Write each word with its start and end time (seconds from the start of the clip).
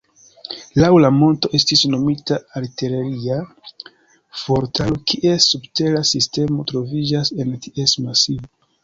Laŭ 0.83 0.87
la 1.01 1.09
monto 1.15 1.49
estis 1.57 1.83
nomita 1.95 2.39
artileria 2.61 3.37
fuortaro, 4.45 4.95
kies 5.13 5.51
subtera 5.53 6.03
sistemo 6.13 6.67
troviĝas 6.73 7.33
en 7.45 7.53
ties 7.67 7.95
masivo. 8.09 8.51